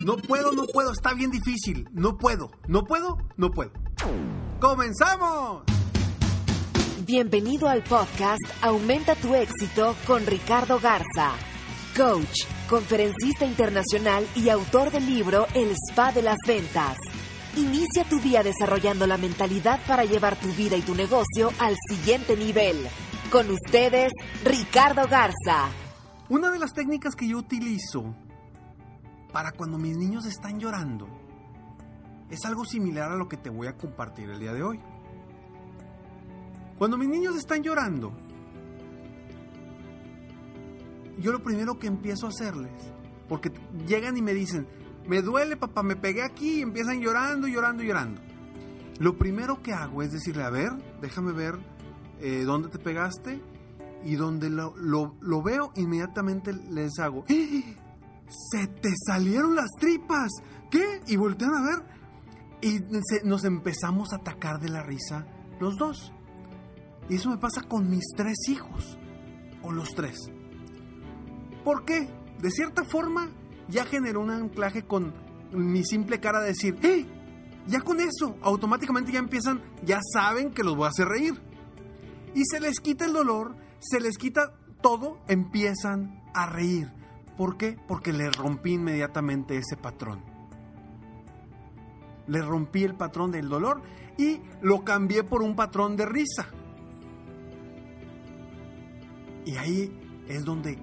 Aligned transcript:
No 0.00 0.16
puedo, 0.16 0.52
no 0.52 0.64
puedo, 0.66 0.92
está 0.92 1.12
bien 1.12 1.30
difícil. 1.30 1.88
No 1.92 2.16
puedo, 2.16 2.50
no 2.68 2.84
puedo, 2.84 3.18
no 3.36 3.50
puedo. 3.50 3.72
¡Comenzamos! 4.60 5.64
Bienvenido 7.04 7.68
al 7.68 7.82
podcast 7.82 8.42
Aumenta 8.62 9.16
tu 9.16 9.34
éxito 9.34 9.96
con 10.06 10.24
Ricardo 10.26 10.78
Garza, 10.78 11.32
coach, 11.96 12.44
conferencista 12.68 13.44
internacional 13.44 14.26
y 14.36 14.50
autor 14.50 14.92
del 14.92 15.06
libro 15.06 15.46
El 15.54 15.74
Spa 15.90 16.12
de 16.12 16.22
las 16.22 16.38
Ventas. 16.46 16.96
Inicia 17.56 18.04
tu 18.04 18.20
día 18.20 18.42
desarrollando 18.44 19.06
la 19.06 19.16
mentalidad 19.16 19.80
para 19.86 20.04
llevar 20.04 20.38
tu 20.38 20.48
vida 20.48 20.76
y 20.76 20.82
tu 20.82 20.94
negocio 20.94 21.50
al 21.58 21.74
siguiente 21.88 22.36
nivel. 22.36 22.86
Con 23.32 23.50
ustedes, 23.50 24.12
Ricardo 24.44 25.08
Garza. 25.08 25.70
Una 26.28 26.50
de 26.50 26.58
las 26.58 26.72
técnicas 26.72 27.16
que 27.16 27.26
yo 27.26 27.38
utilizo 27.38 28.14
para 29.38 29.52
cuando 29.52 29.78
mis 29.78 29.96
niños 29.96 30.26
están 30.26 30.58
llorando 30.58 31.06
es 32.28 32.44
algo 32.44 32.64
similar 32.64 33.12
a 33.12 33.14
lo 33.14 33.28
que 33.28 33.36
te 33.36 33.50
voy 33.50 33.68
a 33.68 33.76
compartir 33.76 34.28
el 34.30 34.40
día 34.40 34.52
de 34.52 34.64
hoy. 34.64 34.80
Cuando 36.76 36.98
mis 36.98 37.08
niños 37.08 37.36
están 37.36 37.62
llorando, 37.62 38.12
yo 41.20 41.30
lo 41.30 41.40
primero 41.40 41.78
que 41.78 41.86
empiezo 41.86 42.26
a 42.26 42.30
hacerles, 42.30 42.72
porque 43.28 43.52
llegan 43.86 44.16
y 44.16 44.22
me 44.22 44.34
dicen, 44.34 44.66
me 45.06 45.22
duele 45.22 45.56
papá, 45.56 45.84
me 45.84 45.94
pegué 45.94 46.24
aquí 46.24 46.56
y 46.56 46.62
empiezan 46.62 47.00
llorando, 47.00 47.46
llorando, 47.46 47.84
llorando. 47.84 48.20
Lo 48.98 49.18
primero 49.18 49.62
que 49.62 49.72
hago 49.72 50.02
es 50.02 50.10
decirle, 50.10 50.42
a 50.42 50.50
ver, 50.50 50.72
déjame 51.00 51.30
ver 51.30 51.60
eh, 52.18 52.42
dónde 52.44 52.70
te 52.70 52.80
pegaste 52.80 53.40
y 54.04 54.16
donde 54.16 54.50
lo, 54.50 55.42
veo, 55.44 55.70
inmediatamente 55.76 56.52
les 56.52 56.98
hago, 56.98 57.24
¡Ah! 57.30 57.87
Se 58.28 58.66
te 58.66 58.90
salieron 59.06 59.54
las 59.54 59.70
tripas. 59.78 60.30
¿Qué? 60.70 61.00
Y 61.06 61.16
voltean 61.16 61.54
a 61.54 61.62
ver. 61.62 61.98
Y 62.60 62.80
nos 63.24 63.44
empezamos 63.44 64.12
a 64.12 64.16
atacar 64.16 64.60
de 64.60 64.68
la 64.68 64.82
risa 64.82 65.26
los 65.60 65.76
dos. 65.76 66.12
Y 67.08 67.16
eso 67.16 67.30
me 67.30 67.38
pasa 67.38 67.62
con 67.62 67.88
mis 67.88 68.04
tres 68.16 68.36
hijos. 68.48 68.98
O 69.62 69.72
los 69.72 69.90
tres. 69.94 70.30
¿Por 71.64 71.84
qué? 71.84 72.08
De 72.40 72.50
cierta 72.50 72.84
forma, 72.84 73.30
ya 73.68 73.84
generó 73.84 74.20
un 74.20 74.30
anclaje 74.30 74.84
con 74.84 75.12
mi 75.52 75.84
simple 75.84 76.20
cara 76.20 76.40
de 76.40 76.48
decir, 76.48 76.78
¡eh! 76.82 77.06
Ya 77.66 77.80
con 77.80 78.00
eso, 78.00 78.36
automáticamente 78.40 79.12
ya 79.12 79.18
empiezan, 79.18 79.60
ya 79.84 80.00
saben 80.12 80.52
que 80.52 80.62
los 80.62 80.76
voy 80.76 80.86
a 80.86 80.88
hacer 80.88 81.08
reír. 81.08 81.34
Y 82.34 82.44
se 82.44 82.60
les 82.60 82.80
quita 82.80 83.04
el 83.04 83.12
dolor, 83.12 83.56
se 83.80 84.00
les 84.00 84.16
quita 84.16 84.54
todo, 84.80 85.18
empiezan 85.28 86.22
a 86.34 86.46
reír. 86.46 86.90
¿Por 87.38 87.56
qué? 87.56 87.78
Porque 87.86 88.12
le 88.12 88.30
rompí 88.30 88.72
inmediatamente 88.72 89.56
ese 89.56 89.76
patrón. 89.76 90.20
Le 92.26 92.42
rompí 92.42 92.82
el 92.82 92.96
patrón 92.96 93.30
del 93.30 93.48
dolor 93.48 93.80
y 94.18 94.40
lo 94.60 94.84
cambié 94.84 95.22
por 95.22 95.42
un 95.42 95.54
patrón 95.54 95.96
de 95.96 96.04
risa. 96.04 96.48
Y 99.46 99.56
ahí 99.56 99.96
es 100.26 100.44
donde 100.44 100.78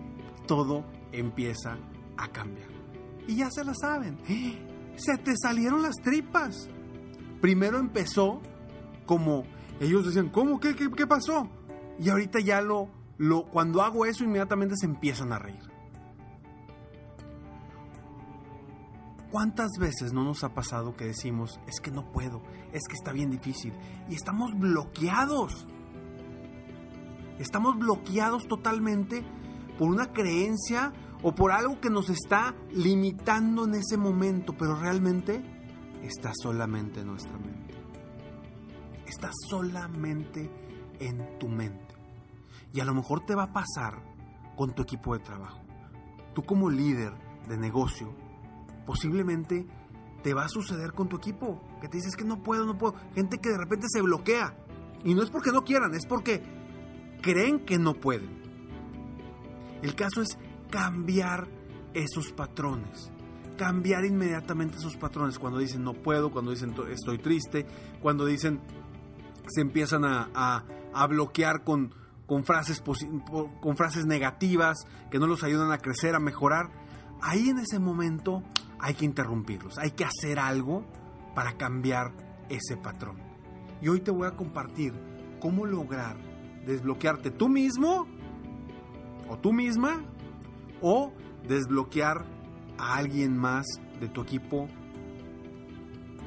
todo 0.48 0.86
empieza 1.12 1.78
a 2.16 2.30
cambiar. 2.30 2.70
Y 3.28 3.36
ya 3.36 3.52
se 3.52 3.66
la 3.66 3.74
saben. 3.74 4.18
Se 4.96 5.18
te 5.18 5.34
salieron 5.36 5.82
las 5.82 5.98
tripas. 5.98 6.70
Primero 7.42 7.78
empezó 7.78 8.42
como 9.06 9.44
ellos 9.82 10.06
decían, 10.06 10.30
¿cómo? 10.30 10.62
¿Qué, 10.62 10.74
qué, 10.74 10.90
qué 10.90 11.06
pasó? 11.06 11.50
Y 12.00 12.10
ahorita 12.10 12.40
ya 12.40 12.62
lo, 12.62 12.88
lo, 13.18 13.44
cuando 13.44 13.82
hago 13.82 14.06
eso, 14.06 14.24
inmediatamente 14.24 14.76
se 14.78 14.86
empiezan 14.86 15.34
a 15.34 15.40
reír. 15.40 15.75
¿Cuántas 19.36 19.72
veces 19.78 20.14
no 20.14 20.24
nos 20.24 20.46
ha 20.46 20.54
pasado 20.54 20.96
que 20.96 21.04
decimos, 21.04 21.60
es 21.68 21.82
que 21.82 21.92
no 21.92 22.10
puedo, 22.14 22.42
es 22.72 22.84
que 22.88 22.94
está 22.94 23.12
bien 23.12 23.30
difícil? 23.30 23.74
Y 24.08 24.16
estamos 24.16 24.58
bloqueados. 24.58 25.68
Estamos 27.38 27.78
bloqueados 27.78 28.48
totalmente 28.48 29.26
por 29.78 29.90
una 29.90 30.14
creencia 30.14 30.94
o 31.22 31.36
por 31.36 31.52
algo 31.52 31.82
que 31.82 31.90
nos 31.90 32.10
está 32.10 32.56
limitando 32.72 33.66
en 33.66 33.76
ese 33.76 33.98
momento, 33.98 34.56
pero 34.58 34.78
realmente 34.78 35.44
está 36.02 36.32
solamente 36.42 37.02
en 37.02 37.08
nuestra 37.08 37.38
mente. 37.38 37.74
Está 39.06 39.32
solamente 39.50 40.50
en 41.02 41.38
tu 41.40 41.50
mente. 41.50 41.94
Y 42.72 42.80
a 42.80 42.86
lo 42.86 42.94
mejor 42.94 43.26
te 43.26 43.36
va 43.36 43.44
a 43.44 43.52
pasar 43.52 44.02
con 44.56 44.74
tu 44.74 44.84
equipo 44.84 45.14
de 45.14 45.26
trabajo. 45.26 45.60
Tú 46.34 46.44
como 46.44 46.70
líder 46.70 47.12
de 47.50 47.58
negocio 47.58 48.24
posiblemente 48.86 49.66
te 50.24 50.34
va 50.34 50.46
a 50.46 50.50
suceder 50.50 50.94
con 50.94 51.08
tu 51.08 51.18
equipo, 51.18 51.62
que 51.82 51.88
te 51.88 51.98
dices 51.98 52.16
que 52.16 52.24
no 52.24 52.42
puedo, 52.42 52.66
no 52.66 52.78
puedo. 52.78 52.96
Gente 53.14 53.38
que 53.38 53.50
de 53.50 53.58
repente 53.58 53.88
se 53.90 54.02
bloquea. 54.02 54.58
Y 55.04 55.14
no 55.14 55.22
es 55.22 55.30
porque 55.30 55.52
no 55.52 55.64
quieran, 55.64 55.94
es 55.94 56.08
porque 56.08 56.42
creen 57.22 57.60
que 57.60 57.78
no 57.78 57.94
pueden. 57.94 58.42
El 59.84 59.94
caso 59.94 60.24
es 60.24 60.38
cambiar 60.72 61.48
esos 61.94 62.32
patrones. 62.32 63.12
Cambiar 63.56 64.04
inmediatamente 64.04 64.78
esos 64.78 64.98
patrones. 64.98 65.38
Cuando 65.38 65.60
dicen 65.60 65.84
no 65.84 65.94
puedo, 65.94 66.32
cuando 66.32 66.50
dicen 66.50 66.74
estoy 66.90 67.20
triste, 67.20 67.68
cuando 68.02 68.26
dicen 68.26 68.62
se 69.48 69.62
empiezan 69.62 70.06
a, 70.06 70.64
a, 70.92 71.08
bloquear 71.08 71.64
con, 71.64 71.94
con, 72.26 72.46
frases, 72.46 72.82
con 72.82 73.78
frases 73.78 74.08
negativas 74.08 74.88
que 75.12 75.20
no 75.20 75.28
los 75.28 75.44
ayudan 75.44 75.72
a 75.72 75.78
crecer, 75.78 76.16
a 76.16 76.20
mejorar. 76.20 76.72
Ahí 77.22 77.50
en 77.50 77.60
ese 77.60 77.78
momento 77.78 78.42
hay 78.86 78.94
que 78.94 79.04
interrumpirlos, 79.04 79.80
hay 79.80 79.92
que 79.92 80.06
hacer 80.06 80.38
algo 80.38 80.86
para 81.34 81.58
cambiar 81.58 82.12
ese 82.50 82.78
patrón. 82.78 83.18
Y 83.82 83.88
hoy 83.88 84.02
te 84.02 84.12
voy 84.12 84.28
a 84.28 84.36
compartir 84.36 84.94
cómo 85.40 85.66
lograr 85.66 86.16
desbloquearte 86.68 87.32
tú 87.32 87.50
mismo 87.50 88.06
o 89.28 89.40
tú 89.40 89.54
misma 89.54 90.04
o 90.84 91.12
desbloquear 91.48 92.28
a 92.78 92.98
alguien 92.98 93.36
más 93.36 93.66
de 94.00 94.08
tu 94.08 94.22
equipo 94.22 94.68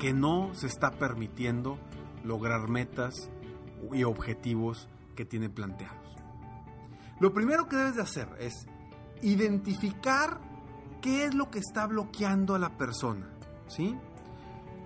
que 0.01 0.13
no 0.13 0.53
se 0.55 0.67
está 0.67 0.91
permitiendo 0.91 1.79
lograr 2.25 2.69
metas 2.69 3.31
y 3.93 4.03
objetivos 4.03 4.89
que 5.15 5.25
tiene 5.25 5.49
planteados. 5.49 6.17
Lo 7.21 7.33
primero 7.33 7.69
que 7.69 7.77
debes 7.77 7.95
de 7.95 8.03
hacer 8.03 8.29
es 8.41 8.67
identificar 9.23 10.48
qué 11.01 11.25
es 11.25 11.35
lo 11.35 11.51
que 11.51 11.59
está 11.59 11.87
bloqueando 11.87 12.55
a 12.55 12.59
la 12.59 12.77
persona. 12.77 13.29
¿Sí? 13.69 13.97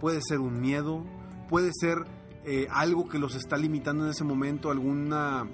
Puede 0.00 0.20
ser 0.22 0.40
un 0.40 0.60
miedo, 0.60 1.04
puede 1.48 1.70
ser 1.72 2.06
eh, 2.44 2.66
algo 2.70 3.08
que 3.08 3.18
los 3.18 3.36
está 3.36 3.56
limitando 3.56 4.04
en 4.04 4.10
ese 4.10 4.24
momento, 4.24 4.70
alguna, 4.70 5.46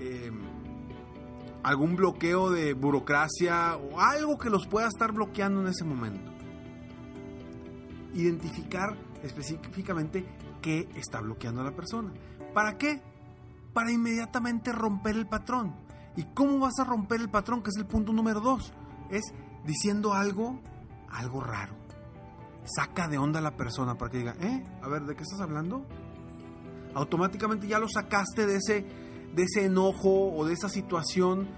eh, 0.00 0.32
algún 1.62 1.94
bloqueo 1.94 2.50
de 2.50 2.74
burocracia 2.74 3.76
o 3.76 4.00
algo 4.00 4.36
que 4.36 4.50
los 4.50 4.66
pueda 4.66 4.88
estar 4.88 5.12
bloqueando 5.12 5.60
en 5.60 5.68
ese 5.68 5.84
momento. 5.84 6.32
Identificar 8.14 8.96
específicamente 9.22 10.26
qué 10.60 10.88
está 10.96 11.20
bloqueando 11.20 11.60
a 11.60 11.64
la 11.64 11.76
persona. 11.76 12.12
¿Para 12.52 12.76
qué? 12.76 13.00
Para 13.72 13.92
inmediatamente 13.92 14.72
romper 14.72 15.16
el 15.16 15.28
patrón. 15.28 15.76
¿Y 16.16 16.24
cómo 16.34 16.58
vas 16.58 16.78
a 16.80 16.84
romper 16.84 17.20
el 17.20 17.28
patrón? 17.28 17.62
Que 17.62 17.70
es 17.70 17.76
el 17.76 17.86
punto 17.86 18.12
número 18.12 18.40
dos. 18.40 18.72
Es 19.10 19.32
diciendo 19.66 20.14
algo, 20.14 20.60
algo 21.10 21.40
raro. 21.40 21.74
saca 22.64 23.06
de 23.06 23.16
onda 23.16 23.38
a 23.38 23.42
la 23.42 23.56
persona 23.56 23.96
para 23.96 24.10
que 24.10 24.18
diga, 24.18 24.34
¿eh? 24.40 24.64
A 24.82 24.88
ver, 24.88 25.02
¿de 25.02 25.14
qué 25.14 25.22
estás 25.22 25.40
hablando? 25.40 25.86
Automáticamente 26.94 27.68
ya 27.68 27.78
lo 27.78 27.88
sacaste 27.88 28.46
de 28.46 28.56
ese, 28.56 28.84
de 29.34 29.42
ese 29.42 29.66
enojo 29.66 30.32
o 30.32 30.44
de 30.44 30.54
esa 30.54 30.68
situación 30.68 31.48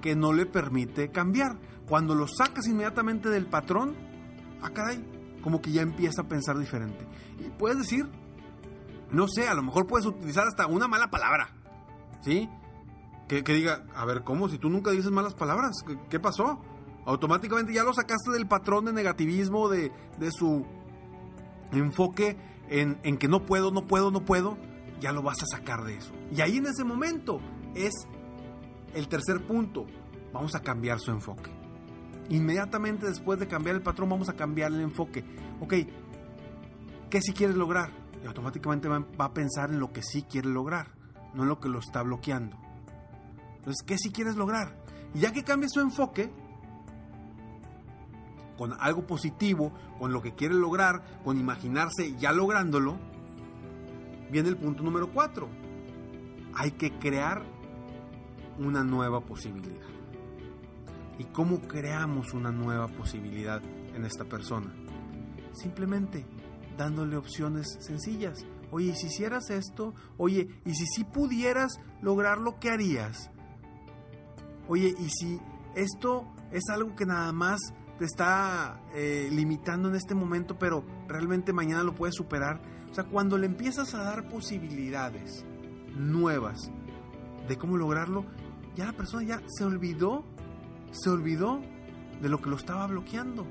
que 0.00 0.16
no 0.16 0.32
le 0.32 0.46
permite 0.46 1.10
cambiar. 1.10 1.58
Cuando 1.86 2.14
lo 2.14 2.26
sacas 2.28 2.66
inmediatamente 2.66 3.28
del 3.28 3.46
patrón, 3.46 3.94
ah, 4.62 4.70
caray, 4.70 5.04
como 5.42 5.60
que 5.60 5.72
ya 5.72 5.82
empieza 5.82 6.22
a 6.22 6.28
pensar 6.28 6.58
diferente. 6.58 7.06
Y 7.38 7.50
puedes 7.50 7.76
decir, 7.76 8.08
no 9.10 9.28
sé, 9.28 9.48
a 9.48 9.54
lo 9.54 9.62
mejor 9.62 9.86
puedes 9.86 10.06
utilizar 10.06 10.46
hasta 10.46 10.66
una 10.66 10.88
mala 10.88 11.10
palabra, 11.10 11.54
¿sí? 12.22 12.48
Que, 13.28 13.42
diga, 13.42 13.84
a 13.94 14.04
ver, 14.04 14.22
¿cómo? 14.22 14.48
Si 14.48 14.58
tú 14.58 14.68
nunca 14.70 14.90
dices 14.90 15.10
malas 15.10 15.34
palabras, 15.34 15.72
¿qué, 16.08 16.20
pasó? 16.20 16.60
Automáticamente 17.06 17.72
ya 17.72 17.84
lo 17.84 17.92
sacaste 17.92 18.30
del 18.30 18.46
patrón 18.46 18.86
de 18.86 18.92
negativismo, 18.92 19.68
de, 19.68 19.92
de 20.18 20.30
su 20.32 20.64
enfoque 21.72 22.36
en, 22.68 22.98
en 23.02 23.18
que 23.18 23.28
no 23.28 23.44
puedo, 23.44 23.70
no 23.70 23.86
puedo, 23.86 24.10
no 24.10 24.24
puedo, 24.24 24.56
ya 25.00 25.12
lo 25.12 25.22
vas 25.22 25.42
a 25.42 25.46
sacar 25.46 25.84
de 25.84 25.96
eso. 25.96 26.12
Y 26.34 26.40
ahí 26.40 26.56
en 26.56 26.66
ese 26.66 26.84
momento 26.84 27.40
es 27.74 27.92
el 28.94 29.08
tercer 29.08 29.46
punto, 29.46 29.86
vamos 30.32 30.54
a 30.54 30.60
cambiar 30.60 31.00
su 31.00 31.10
enfoque. 31.10 31.50
Inmediatamente 32.30 33.06
después 33.06 33.38
de 33.38 33.46
cambiar 33.46 33.76
el 33.76 33.82
patrón 33.82 34.08
vamos 34.08 34.28
a 34.28 34.34
cambiar 34.34 34.72
el 34.72 34.80
enfoque. 34.80 35.24
Ok, 35.60 35.74
¿qué 37.10 37.20
si 37.20 37.32
quieres 37.32 37.56
lograr? 37.56 37.90
Y 38.22 38.26
automáticamente 38.26 38.88
va, 38.88 39.04
a 39.18 39.34
pensar 39.34 39.70
en 39.70 39.78
lo 39.78 39.92
que 39.92 40.02
sí 40.02 40.22
quiere 40.22 40.48
lograr, 40.48 40.88
no 41.34 41.42
en 41.42 41.48
lo 41.48 41.60
que 41.60 41.68
lo 41.68 41.78
está 41.78 42.02
bloqueando. 42.02 42.56
Entonces, 43.56 43.82
¿qué 43.86 43.98
si 43.98 44.10
quieres 44.10 44.36
lograr? 44.36 44.74
Y 45.14 45.20
ya 45.20 45.32
que 45.32 45.44
cambie 45.44 45.68
su 45.68 45.80
enfoque, 45.80 46.32
con 48.56 48.74
algo 48.78 49.06
positivo, 49.06 49.72
con 49.98 50.12
lo 50.12 50.22
que 50.22 50.34
quiere 50.34 50.54
lograr, 50.54 51.20
con 51.24 51.38
imaginarse 51.38 52.14
ya 52.16 52.32
lográndolo, 52.32 52.98
viene 54.30 54.48
el 54.48 54.56
punto 54.56 54.82
número 54.82 55.12
cuatro. 55.12 55.48
Hay 56.54 56.72
que 56.72 56.92
crear 56.98 57.44
una 58.58 58.84
nueva 58.84 59.20
posibilidad. 59.20 59.86
¿Y 61.18 61.24
cómo 61.24 61.60
creamos 61.60 62.32
una 62.32 62.50
nueva 62.50 62.88
posibilidad 62.88 63.62
en 63.94 64.04
esta 64.04 64.24
persona? 64.24 64.72
Simplemente 65.52 66.26
dándole 66.76 67.16
opciones 67.16 67.76
sencillas. 67.80 68.44
Oye, 68.70 68.90
¿y 68.90 68.96
si 68.96 69.06
hicieras 69.06 69.50
esto? 69.50 69.94
Oye, 70.16 70.48
¿y 70.64 70.74
si 70.74 70.86
sí 70.86 71.04
pudieras 71.04 71.80
lograr 72.02 72.38
lo 72.38 72.58
que 72.58 72.70
harías? 72.70 73.30
Oye, 74.66 74.94
¿y 74.98 75.08
si 75.10 75.40
esto 75.76 76.24
es 76.50 76.64
algo 76.70 76.96
que 76.96 77.06
nada 77.06 77.32
más 77.32 77.60
te 77.98 78.04
está 78.04 78.80
eh, 78.94 79.28
limitando 79.30 79.88
en 79.88 79.94
este 79.94 80.14
momento, 80.14 80.58
pero 80.58 80.84
realmente 81.06 81.52
mañana 81.52 81.82
lo 81.82 81.94
puedes 81.94 82.14
superar? 82.14 82.60
O 82.90 82.94
sea, 82.94 83.04
cuando 83.04 83.38
le 83.38 83.46
empiezas 83.46 83.94
a 83.94 84.02
dar 84.02 84.28
posibilidades 84.28 85.44
nuevas 85.96 86.70
de 87.48 87.56
cómo 87.56 87.76
lograrlo, 87.76 88.24
ya 88.74 88.86
la 88.86 88.92
persona 88.92 89.24
ya 89.24 89.42
se 89.46 89.64
olvidó, 89.64 90.24
se 90.90 91.10
olvidó 91.10 91.60
de 92.20 92.28
lo 92.28 92.40
que 92.40 92.50
lo 92.50 92.56
estaba 92.56 92.86
bloqueando. 92.86 93.46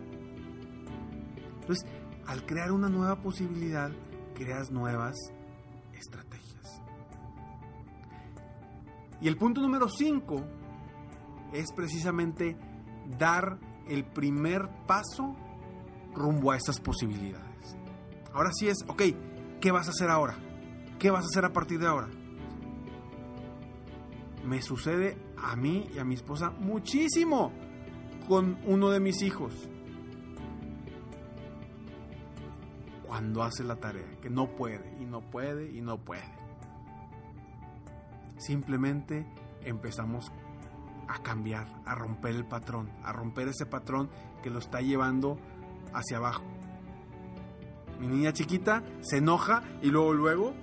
Entonces, 1.61 1.85
al 2.25 2.45
crear 2.45 2.71
una 2.71 2.89
nueva 2.89 3.21
posibilidad, 3.21 3.91
creas 4.33 4.71
nuevas 4.71 5.15
estrategias. 5.93 6.81
Y 9.21 9.27
el 9.27 9.37
punto 9.37 9.61
número 9.61 9.87
5 9.87 10.43
es 11.53 11.71
precisamente 11.71 12.57
dar 13.17 13.57
el 13.87 14.03
primer 14.05 14.69
paso 14.87 15.35
rumbo 16.13 16.51
a 16.51 16.57
esas 16.57 16.79
posibilidades. 16.79 17.77
Ahora 18.33 18.51
sí 18.53 18.67
es, 18.67 18.77
ok, 18.87 19.03
¿qué 19.59 19.71
vas 19.71 19.87
a 19.87 19.91
hacer 19.91 20.09
ahora? 20.09 20.35
¿Qué 20.99 21.11
vas 21.11 21.23
a 21.23 21.27
hacer 21.27 21.45
a 21.45 21.53
partir 21.53 21.79
de 21.79 21.87
ahora? 21.87 22.09
me 24.43 24.61
sucede 24.61 25.17
a 25.37 25.55
mí 25.55 25.89
y 25.93 25.99
a 25.99 26.03
mi 26.03 26.15
esposa 26.15 26.51
muchísimo 26.51 27.51
con 28.27 28.57
uno 28.65 28.89
de 28.89 28.99
mis 28.99 29.21
hijos. 29.21 29.53
Cuando 33.07 33.43
hace 33.43 33.63
la 33.63 33.75
tarea, 33.75 34.19
que 34.21 34.29
no 34.29 34.55
puede 34.55 34.97
y 34.99 35.05
no 35.05 35.21
puede 35.21 35.71
y 35.71 35.81
no 35.81 35.97
puede. 35.97 36.33
Simplemente 38.37 39.25
empezamos 39.61 40.31
a 41.07 41.21
cambiar, 41.21 41.67
a 41.85 41.95
romper 41.95 42.35
el 42.35 42.45
patrón, 42.45 42.89
a 43.03 43.11
romper 43.13 43.47
ese 43.47 43.65
patrón 43.65 44.09
que 44.41 44.49
lo 44.49 44.59
está 44.59 44.81
llevando 44.81 45.37
hacia 45.93 46.17
abajo. 46.17 46.43
Mi 47.99 48.07
niña 48.07 48.33
chiquita 48.33 48.83
se 49.01 49.17
enoja 49.17 49.63
y 49.81 49.89
luego 49.89 50.13
luego 50.13 50.53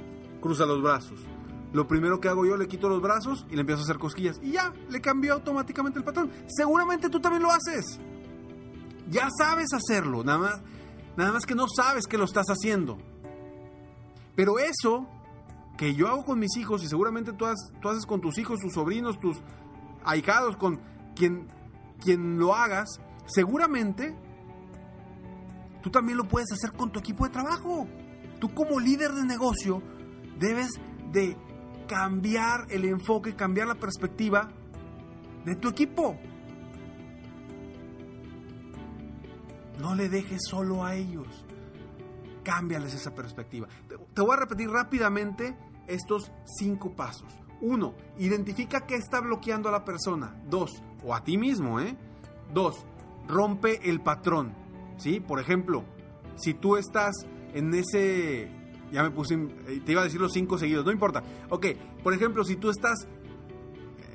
cruza 0.40 0.66
los 0.66 0.82
brazos 0.82 1.26
lo 1.72 1.86
primero 1.86 2.20
que 2.20 2.28
hago 2.28 2.44
yo 2.44 2.56
le 2.56 2.66
quito 2.66 2.88
los 2.88 3.00
brazos 3.00 3.46
y 3.48 3.54
le 3.54 3.60
empiezo 3.60 3.82
a 3.82 3.84
hacer 3.84 3.98
cosquillas. 3.98 4.40
Y 4.42 4.52
ya, 4.52 4.72
le 4.88 5.00
cambió 5.00 5.34
automáticamente 5.34 5.98
el 5.98 6.04
patrón. 6.04 6.30
Seguramente 6.48 7.08
tú 7.08 7.20
también 7.20 7.42
lo 7.42 7.50
haces. 7.50 8.00
Ya 9.08 9.28
sabes 9.36 9.68
hacerlo, 9.72 10.24
nada 10.24 10.38
más, 10.38 10.62
nada 11.16 11.32
más 11.32 11.46
que 11.46 11.54
no 11.54 11.66
sabes 11.68 12.06
que 12.06 12.18
lo 12.18 12.24
estás 12.24 12.46
haciendo. 12.46 12.98
Pero 14.34 14.58
eso 14.58 15.06
que 15.76 15.94
yo 15.94 16.08
hago 16.08 16.24
con 16.24 16.38
mis 16.38 16.56
hijos 16.56 16.82
y 16.82 16.88
seguramente 16.88 17.32
tú, 17.32 17.46
tú 17.80 17.88
haces 17.88 18.06
con 18.06 18.20
tus 18.20 18.38
hijos, 18.38 18.60
tus 18.60 18.72
sobrinos, 18.72 19.18
tus 19.18 19.38
ahijados, 20.04 20.56
con 20.56 20.80
quien, 21.14 21.48
quien 22.02 22.38
lo 22.38 22.54
hagas, 22.54 23.00
seguramente 23.26 24.14
tú 25.82 25.90
también 25.90 26.18
lo 26.18 26.28
puedes 26.28 26.52
hacer 26.52 26.72
con 26.72 26.90
tu 26.90 26.98
equipo 26.98 27.24
de 27.24 27.30
trabajo. 27.30 27.86
Tú 28.38 28.54
como 28.54 28.80
líder 28.80 29.12
de 29.12 29.24
negocio 29.24 29.82
debes 30.38 30.70
de 31.12 31.36
cambiar 31.86 32.66
el 32.70 32.84
enfoque, 32.84 33.34
cambiar 33.34 33.66
la 33.66 33.74
perspectiva 33.74 34.48
de 35.44 35.56
tu 35.56 35.68
equipo. 35.68 36.16
No 39.78 39.94
le 39.94 40.08
dejes 40.08 40.42
solo 40.48 40.84
a 40.84 40.94
ellos. 40.94 41.44
Cámbiales 42.44 42.94
esa 42.94 43.14
perspectiva. 43.14 43.68
Te 44.14 44.20
voy 44.22 44.32
a 44.34 44.40
repetir 44.40 44.70
rápidamente 44.70 45.56
estos 45.86 46.30
cinco 46.44 46.94
pasos. 46.94 47.32
Uno, 47.60 47.94
identifica 48.18 48.86
qué 48.86 48.94
está 48.94 49.20
bloqueando 49.20 49.68
a 49.68 49.72
la 49.72 49.84
persona. 49.84 50.34
Dos, 50.48 50.82
o 51.04 51.14
a 51.14 51.22
ti 51.22 51.36
mismo, 51.36 51.80
¿eh? 51.80 51.96
Dos, 52.52 52.84
rompe 53.28 53.88
el 53.88 54.00
patrón. 54.00 54.54
¿Sí? 54.96 55.20
Por 55.20 55.40
ejemplo, 55.40 55.84
si 56.36 56.54
tú 56.54 56.76
estás 56.76 57.14
en 57.54 57.72
ese 57.74 58.50
ya 58.92 59.02
me 59.02 59.10
puse, 59.10 59.34
eh, 59.34 59.80
te 59.84 59.92
iba 59.92 60.00
a 60.00 60.04
decir 60.04 60.20
los 60.20 60.32
cinco 60.32 60.58
seguidos, 60.58 60.84
no 60.84 60.92
importa. 60.92 61.22
Ok, 61.48 61.66
por 62.02 62.12
ejemplo, 62.12 62.44
si 62.44 62.56
tú 62.56 62.70
estás 62.70 63.06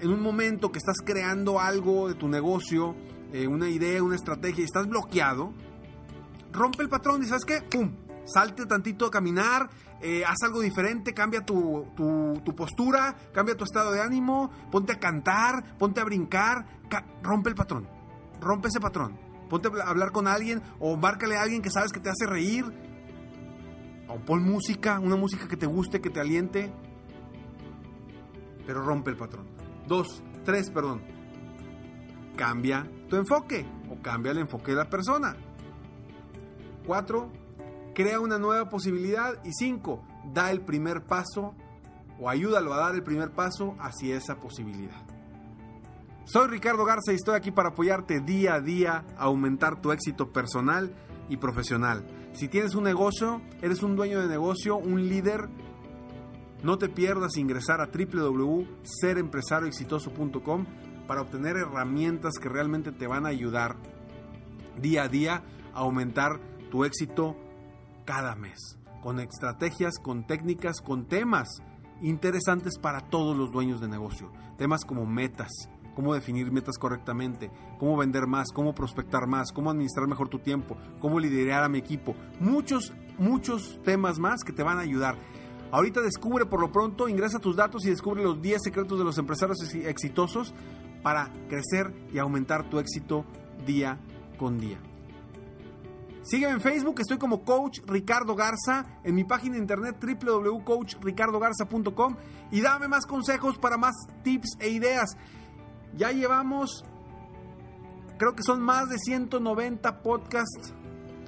en 0.01 0.09
un 0.09 0.21
momento 0.21 0.71
que 0.71 0.79
estás 0.79 0.97
creando 1.03 1.59
algo 1.59 2.07
de 2.07 2.15
tu 2.15 2.27
negocio, 2.27 2.95
eh, 3.31 3.47
una 3.47 3.69
idea, 3.69 4.03
una 4.03 4.15
estrategia, 4.15 4.61
y 4.61 4.65
estás 4.65 4.87
bloqueado, 4.87 5.53
rompe 6.51 6.83
el 6.83 6.89
patrón 6.89 7.23
y 7.23 7.25
¿sabes 7.25 7.45
qué? 7.45 7.61
¡Pum! 7.61 7.91
Salte 8.25 8.65
tantito 8.65 9.05
a 9.05 9.11
caminar, 9.11 9.69
eh, 10.05 10.23
haz 10.23 10.37
algo 10.43 10.61
diferente, 10.61 11.15
cambia 11.15 11.43
tu, 11.43 11.87
tu, 11.95 12.55
postura, 12.55 13.15
cambia 13.33 13.57
tu 13.57 13.63
estado 13.63 13.91
de 13.91 14.01
ánimo, 14.01 14.51
ponte 14.71 14.93
a 14.93 14.99
cantar, 14.99 15.77
ponte 15.79 15.99
a 15.99 16.03
brincar, 16.03 16.63
rompe 17.23 17.49
el 17.49 17.55
patrón, 17.55 17.89
rompe 18.39 18.67
ese 18.67 18.79
patrón. 18.79 19.17
Ponte 19.49 19.67
a 19.67 19.89
hablar 19.89 20.11
con 20.11 20.27
alguien 20.27 20.61
o 20.79 20.95
márcale 20.95 21.37
a 21.37 21.41
alguien 21.41 21.63
que 21.63 21.71
sabes 21.71 21.91
que 21.91 21.99
te 21.99 22.09
hace 22.09 22.27
reír, 22.27 22.65
o 24.07 24.19
pon 24.19 24.43
música, 24.43 24.99
una 24.99 25.15
música 25.15 25.47
que 25.47 25.57
te 25.57 25.65
guste, 25.65 26.01
que 26.01 26.11
te 26.11 26.19
aliente, 26.19 26.71
pero 28.67 28.83
rompe 28.83 29.09
el 29.09 29.17
patrón. 29.17 29.47
Dos, 29.87 30.23
tres, 30.43 30.69
perdón. 30.69 31.01
Cambia 32.35 32.87
tu 33.09 33.15
enfoque 33.15 33.65
o 33.89 33.99
cambia 34.03 34.33
el 34.33 34.39
enfoque 34.39 34.71
de 34.71 34.77
la 34.77 34.89
persona. 34.89 35.35
Cuatro, 36.85 37.31
crea 37.95 38.19
una 38.19 38.37
nueva 38.37 38.69
posibilidad. 38.69 39.43
Y 39.43 39.53
cinco, 39.53 40.03
da 40.31 40.51
el 40.51 40.61
primer 40.61 41.05
paso 41.05 41.55
o 42.19 42.29
ayúdalo 42.29 42.71
a 42.73 42.77
dar 42.77 42.93
el 42.93 43.01
primer 43.01 43.31
paso 43.31 43.75
hacia 43.79 44.15
esa 44.15 44.35
posibilidad. 44.35 45.01
Soy 46.25 46.47
Ricardo 46.47 46.85
Garza 46.85 47.11
y 47.11 47.15
estoy 47.15 47.33
aquí 47.35 47.49
para 47.51 47.69
apoyarte 47.69 48.19
día 48.19 48.53
a 48.55 48.61
día 48.61 49.05
a 49.17 49.23
aumentar 49.23 49.81
tu 49.81 49.91
éxito 49.91 50.31
personal 50.31 50.95
y 51.29 51.37
profesional. 51.37 52.05
Si 52.33 52.47
tienes 52.47 52.75
un 52.75 52.83
negocio, 52.83 53.41
eres 53.61 53.81
un 53.83 53.95
dueño 53.95 54.19
de 54.21 54.27
negocio, 54.27 54.75
un 54.75 55.07
líder, 55.07 55.47
no 56.63 56.79
te 56.79 56.89
pierdas 56.89 57.37
ingresar 57.37 57.79
a 57.79 57.87
www.serempresarioexitoso.com 57.87 60.65
para 61.07 61.21
obtener 61.21 61.55
herramientas 61.57 62.39
que 62.41 62.49
realmente 62.49 62.91
te 62.91 63.05
van 63.05 63.27
a 63.27 63.29
ayudar 63.29 63.75
día 64.81 65.03
a 65.03 65.07
día 65.07 65.43
a 65.73 65.79
aumentar 65.79 66.39
tu 66.71 66.85
éxito 66.85 67.37
cada 68.05 68.35
mes, 68.35 68.77
con 69.01 69.19
estrategias, 69.19 69.99
con 69.99 70.25
técnicas, 70.25 70.81
con 70.81 71.05
temas 71.05 71.61
interesantes 72.01 72.77
para 72.77 73.01
todos 73.01 73.35
los 73.35 73.51
dueños 73.51 73.81
de 73.81 73.87
negocio, 73.87 74.31
temas 74.57 74.85
como 74.85 75.05
metas, 75.05 75.49
cómo 75.95 76.13
definir 76.13 76.51
metas 76.51 76.77
correctamente, 76.77 77.49
cómo 77.79 77.97
vender 77.97 78.27
más, 78.27 78.51
cómo 78.53 78.75
prospectar 78.75 79.27
más, 79.27 79.51
cómo 79.51 79.71
administrar 79.71 80.07
mejor 80.07 80.29
tu 80.29 80.39
tiempo, 80.39 80.77
cómo 80.99 81.19
liderar 81.19 81.63
a 81.63 81.69
mi 81.69 81.79
equipo. 81.79 82.15
Muchos, 82.39 82.93
muchos 83.17 83.79
temas 83.83 84.19
más 84.19 84.43
que 84.43 84.53
te 84.53 84.63
van 84.63 84.77
a 84.77 84.81
ayudar. 84.81 85.17
Ahorita 85.71 86.01
descubre 86.01 86.45
por 86.45 86.59
lo 86.59 86.71
pronto, 86.71 87.09
ingresa 87.09 87.39
tus 87.39 87.55
datos 87.55 87.85
y 87.85 87.89
descubre 87.89 88.23
los 88.23 88.41
10 88.41 88.61
secretos 88.61 88.99
de 88.99 89.05
los 89.05 89.17
empresarios 89.17 89.57
exitosos 89.73 90.53
para 91.01 91.31
crecer 91.49 91.93
y 92.13 92.19
aumentar 92.19 92.69
tu 92.69 92.79
éxito 92.79 93.25
día 93.65 93.99
con 94.37 94.59
día. 94.59 94.79
Sígueme 96.25 96.53
en 96.53 96.61
Facebook, 96.61 96.99
estoy 96.99 97.19
como 97.19 97.45
Coach 97.45 97.81
Ricardo 97.85 98.35
Garza, 98.35 98.99
en 99.03 99.13
mi 99.13 99.25
página 99.25 99.57
de 99.57 99.61
internet 99.61 99.95
www.coachricardogarza.com 100.01 102.15
y 102.49 102.61
dame 102.61 102.87
más 102.87 103.05
consejos 103.05 103.59
para 103.59 103.77
más 103.77 103.93
tips 104.23 104.57
e 104.59 104.69
ideas. 104.69 105.15
Ya 105.95 106.11
llevamos, 106.11 106.83
creo 108.17 108.33
que 108.33 108.41
son 108.41 108.59
más 108.59 108.89
de 108.89 108.97
190 108.97 110.01
podcasts 110.01 110.73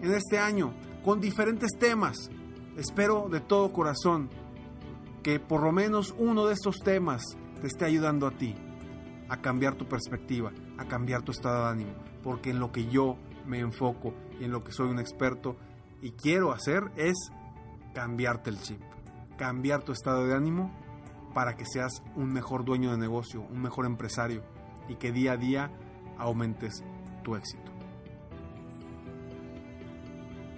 en 0.02 0.16
este 0.16 0.40
año 0.40 0.74
con 1.06 1.22
diferentes 1.22 1.78
temas. 1.78 2.32
Espero 2.76 3.30
de 3.30 3.40
todo 3.40 3.72
corazón 3.72 4.32
que 5.22 5.40
por 5.40 5.62
lo 5.62 5.72
menos 5.72 6.16
uno 6.18 6.48
de 6.48 6.56
estos 6.56 6.80
temas 6.80 7.22
te 7.62 7.68
esté 7.68 7.86
ayudando 7.86 8.26
a 8.26 8.32
ti 8.32 8.56
a 9.30 9.42
cambiar 9.42 9.76
tu 9.76 9.88
perspectiva, 9.88 10.52
a 10.80 10.86
cambiar 10.86 11.22
tu 11.22 11.34
estado 11.34 11.66
de 11.66 11.70
ánimo, 11.70 11.94
porque 12.24 12.50
en 12.50 12.60
lo 12.60 12.72
que 12.72 12.88
yo 12.88 13.20
me 13.48 13.60
enfoco 13.60 14.14
en 14.40 14.52
lo 14.52 14.64
que 14.64 14.72
soy 14.72 14.90
un 14.90 15.00
experto 15.00 15.56
y 16.02 16.12
quiero 16.12 16.52
hacer 16.52 16.84
es 16.96 17.16
cambiarte 17.94 18.50
el 18.50 18.62
chip, 18.62 18.82
cambiar 19.38 19.84
tu 19.84 19.92
estado 19.92 20.26
de 20.28 20.36
ánimo 20.36 20.72
para 21.34 21.56
que 21.56 21.66
seas 21.66 22.04
un 22.16 22.32
mejor 22.32 22.66
dueño 22.66 22.92
de 22.92 22.98
negocio, 22.98 23.42
un 23.42 23.62
mejor 23.62 23.86
empresario 23.86 24.44
y 24.88 24.96
que 24.96 25.12
día 25.12 25.34
a 25.34 25.38
día 25.38 25.72
aumentes 26.18 26.84
tu 27.24 27.36
éxito. 27.36 27.72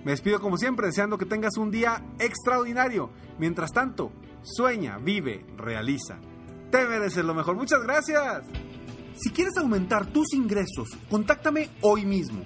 Me 0.03 0.12
despido 0.12 0.39
como 0.39 0.58
siempre 0.58 0.88
deseando 0.88 1.17
que 1.17 1.25
tengas 1.25 1.58
un 1.58 1.72
día 1.72 2.01
extraordinario. 2.19 3.10
Mientras 3.38 3.72
tanto, 3.74 4.13
sueña, 4.41 4.98
vive, 4.98 5.46
realiza. 5.58 6.19
Te 6.72 6.86
mereces 6.86 7.25
lo 7.25 7.34
mejor. 7.34 7.58
Muchas 7.58 7.84
gracias. 7.84 8.43
Si 9.15 9.29
quieres 9.31 9.58
aumentar 9.58 10.05
tus 10.05 10.34
ingresos, 10.34 10.98
contáctame 11.10 11.69
hoy 11.81 12.05
mismo 12.05 12.46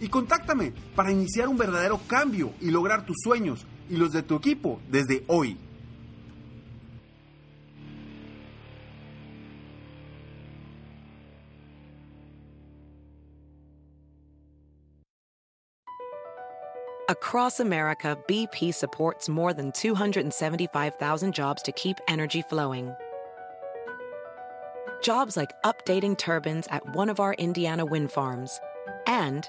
y 0.00 0.08
contáctame 0.08 0.72
para 0.94 1.12
iniciar 1.12 1.48
un 1.48 1.56
verdadero 1.56 2.00
cambio 2.06 2.52
y 2.60 2.70
lograr 2.70 3.04
tus 3.04 3.16
sueños 3.22 3.66
y 3.88 3.96
los 3.96 4.12
de 4.12 4.22
tu 4.22 4.36
equipo 4.36 4.80
desde 4.88 5.24
hoy. 5.26 5.56
Across 17.10 17.60
America, 17.60 18.18
BP 18.28 18.74
supports 18.74 19.30
more 19.30 19.54
than 19.54 19.72
275,000 19.72 21.34
jobs 21.34 21.62
to 21.62 21.72
keep 21.72 21.96
energy 22.06 22.42
flowing. 22.42 22.94
Jobs 25.02 25.34
like 25.34 25.50
updating 25.64 26.18
turbines 26.18 26.68
at 26.70 26.94
one 26.94 27.08
of 27.08 27.18
our 27.18 27.32
Indiana 27.34 27.86
wind 27.86 28.12
farms 28.12 28.60
and 29.06 29.48